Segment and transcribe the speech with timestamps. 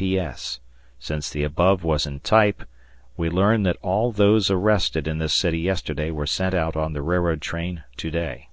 [0.00, 0.60] P.S.
[0.98, 2.66] Since the above was in type,
[3.18, 7.02] we learn that all those arrested in this city yesterday were sent out on the
[7.02, 8.48] railroad train to day.